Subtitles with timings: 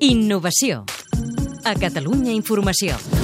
[0.00, 0.84] Innovació.
[1.64, 3.17] A Catalunya Informació.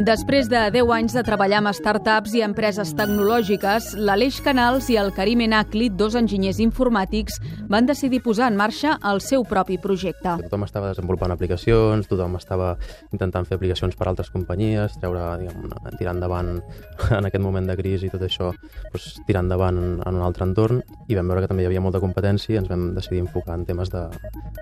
[0.00, 5.10] Després de 10 anys de treballar amb startups i empreses tecnològiques, l'Aleix Canals i el
[5.12, 7.36] Karim Enakli, dos enginyers informàtics,
[7.68, 10.38] van decidir posar en marxa el seu propi projecte.
[10.46, 12.70] Tothom estava desenvolupant aplicacions, tothom estava
[13.12, 16.48] intentant fer aplicacions per a altres companyies, treure, diguem, tirar endavant
[17.18, 18.54] en aquest moment de crisi i tot això,
[18.94, 20.80] doncs, tirar endavant en un altre entorn
[21.12, 23.68] i vam veure que també hi havia molta competència i ens vam decidir enfocar en
[23.68, 24.06] temes de,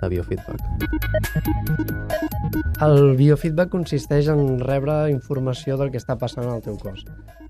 [0.01, 0.59] de biofeedback.
[2.83, 7.05] El biofeedback consisteix en rebre informació del que està passant al teu cos.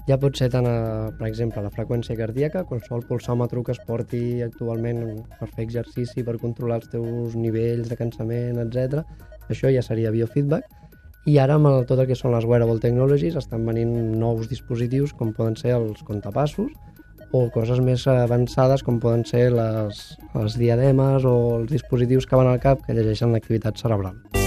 [0.08, 4.42] Ja pot ser tant, a, per exemple, la freqüència cardíaca, qualsevol pulsòmetre que es porti
[4.42, 9.04] actualment per fer exercici, per controlar els teus nivells de cansament, etc.
[9.50, 10.66] Això ja seria biofeedback.
[11.28, 15.34] I ara amb tot el que són les wearable technologies estan venint nous dispositius com
[15.36, 16.72] poden ser els contapassos
[17.32, 20.02] o coses més avançades com poden ser les,
[20.34, 24.39] les diademes o els dispositius que van al cap que llegeixen l'activitat cerebral.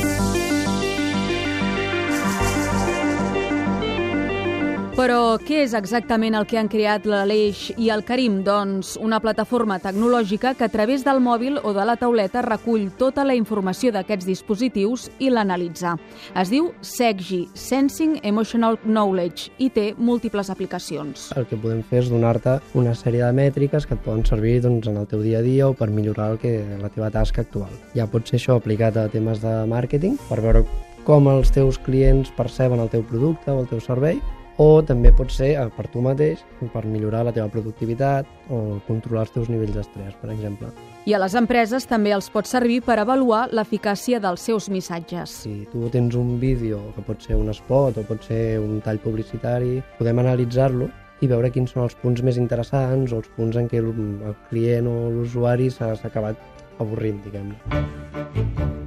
[5.02, 8.36] Però què és exactament el que han creat l'Aleix i el Karim?
[8.46, 13.24] Doncs una plataforma tecnològica que a través del mòbil o de la tauleta recull tota
[13.26, 15.96] la informació d'aquests dispositius i l'analitza.
[16.38, 21.24] Es diu SECGI, Sensing Emotional Knowledge, i té múltiples aplicacions.
[21.34, 24.86] El que podem fer és donar-te una sèrie de mètriques que et poden servir doncs,
[24.86, 27.74] en el teu dia a dia o per millorar el que, la teva tasca actual.
[27.98, 30.62] Ja pot ser això aplicat a temes de màrqueting, per veure
[31.02, 34.22] com els teus clients perceben el teu producte o el teu servei,
[34.60, 39.26] o també pot ser eh, per tu mateix, per millorar la teva productivitat o controlar
[39.26, 40.72] els teus nivells d'estrès, per exemple.
[41.08, 45.42] I a les empreses també els pot servir per avaluar l'eficàcia dels seus missatges.
[45.46, 49.00] Si tu tens un vídeo, que pot ser un spot o pot ser un tall
[49.02, 50.90] publicitari, podem analitzar-lo
[51.22, 53.92] i veure quins són els punts més interessants o els punts en què el,
[54.26, 56.38] el client o l'usuari s'ha acabat
[56.82, 58.81] avorrint, diguem-ne.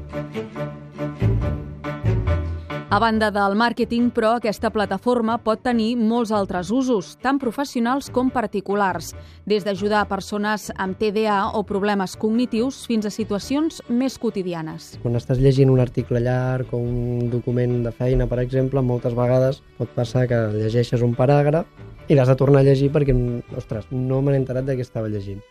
[2.95, 8.29] A banda del màrqueting, però, aquesta plataforma pot tenir molts altres usos, tant professionals com
[8.31, 9.09] particulars,
[9.43, 14.93] des d'ajudar a persones amb TDA o problemes cognitius fins a situacions més quotidianes.
[15.03, 19.59] Quan estàs llegint un article llarg o un document de feina, per exemple, moltes vegades
[19.75, 21.67] pot passar que llegeixes un paràgraf
[22.07, 23.17] i l'has de tornar a llegir perquè,
[23.59, 25.43] ostres, no m'he enterat de què estava llegint.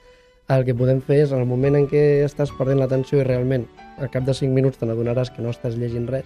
[0.49, 3.69] El que podem fer és, en el moment en què estàs perdent l'atenció i realment
[4.01, 6.25] al cap de 5 minuts te n'adonaràs que no estàs llegint res,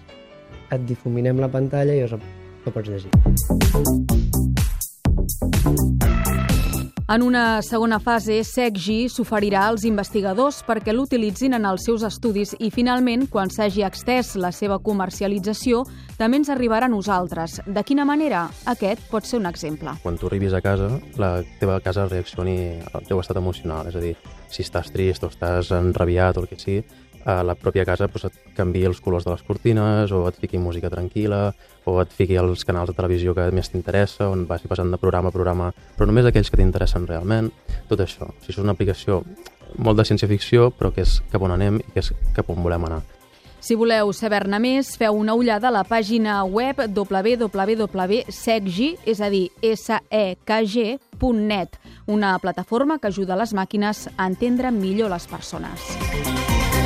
[0.71, 3.11] et difuminem la pantalla i ho pots llegir.
[7.09, 12.69] En una segona fase, SECGI s'oferirà als investigadors perquè l'utilitzin en els seus estudis i,
[12.69, 15.81] finalment, quan s'hagi extès la seva comercialització,
[16.19, 17.63] també ens arribarà a nosaltres.
[17.65, 18.43] De quina manera?
[18.69, 19.95] Aquest pot ser un exemple.
[20.03, 23.89] Quan tu arribis a casa, la teva casa reaccioni al teu estat emocional.
[23.89, 24.13] És a dir,
[24.53, 26.85] si estàs trist o estàs enrabiat o el que sigui,
[27.29, 30.61] a la pròpia casa doncs, et canvi els colors de les cortines o et fiqui
[30.61, 31.41] música tranquil·la
[31.89, 35.29] o et fiqui els canals de televisió que més t'interessa, on vagi passant de programa
[35.29, 37.51] a programa, però només aquells que t'interessen realment,
[37.89, 38.29] tot això.
[38.29, 39.21] O sigui, és una aplicació
[39.77, 42.85] molt de ciència-ficció, però que és cap on anem i que és cap on volem
[42.89, 43.01] anar.
[43.59, 49.51] Si voleu saber-ne més, feu una ullada a la pàgina web www.secg, és a dir,
[49.75, 51.69] secg.net,
[52.07, 56.78] una plataforma que ajuda les màquines a entendre millor les persones.